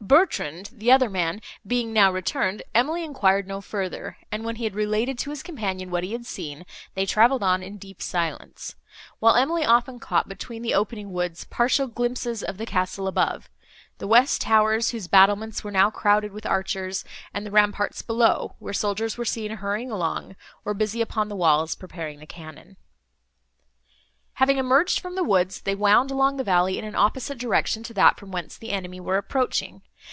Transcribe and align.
Bertrand, 0.00 0.70
the 0.72 0.90
other 0.90 1.10
man, 1.10 1.42
being 1.66 1.92
now 1.92 2.10
returned, 2.10 2.62
Emily 2.74 3.04
enquired 3.04 3.46
no 3.46 3.60
further, 3.60 4.16
and, 4.32 4.42
when 4.42 4.56
he 4.56 4.64
had 4.64 4.74
related 4.74 5.18
to 5.18 5.28
his 5.28 5.42
companion 5.42 5.90
what 5.90 6.02
he 6.02 6.12
had 6.12 6.24
seen, 6.24 6.64
they 6.94 7.04
travelled 7.04 7.42
on 7.42 7.62
in 7.62 7.76
deep 7.76 8.00
silence; 8.00 8.74
while 9.18 9.34
Emily 9.36 9.66
often 9.66 9.98
caught, 10.00 10.26
between 10.26 10.62
the 10.62 10.72
opening 10.72 11.12
woods, 11.12 11.44
partial 11.50 11.86
glimpses 11.88 12.42
of 12.42 12.56
the 12.56 12.64
castle 12.64 13.06
above—the 13.06 14.06
west 14.06 14.40
towers, 14.40 14.90
whose 14.92 15.08
battlements 15.08 15.62
were 15.62 15.70
now 15.70 15.90
crowded 15.90 16.32
with 16.32 16.46
archers, 16.46 17.04
and 17.34 17.44
the 17.44 17.50
ramparts 17.50 18.00
below, 18.00 18.54
where 18.60 18.72
soldiers 18.72 19.18
were 19.18 19.26
seen 19.26 19.50
hurrying 19.50 19.90
along, 19.90 20.36
or 20.64 20.72
busy 20.72 21.02
upon 21.02 21.28
the 21.28 21.36
walls, 21.36 21.74
preparing 21.74 22.18
the 22.18 22.26
cannon. 22.26 22.78
Having 24.34 24.56
emerged 24.58 25.00
from 25.00 25.16
the 25.16 25.24
woods, 25.24 25.62
they 25.62 25.74
wound 25.74 26.12
along 26.12 26.36
the 26.36 26.44
valley 26.44 26.78
in 26.78 26.84
an 26.84 26.94
opposite 26.94 27.38
direction 27.38 27.82
to 27.82 27.92
that, 27.92 28.16
from 28.16 28.30
whence 28.30 28.56
the 28.56 28.70
enemy 28.70 29.00
were 29.00 29.16
approaching. 29.18 29.82